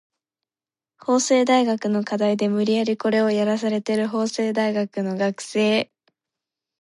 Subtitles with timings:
[0.97, 5.91] 法政大学の課題で無理やりコレをやらされる法政大学の学生